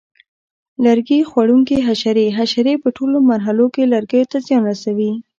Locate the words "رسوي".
4.71-5.11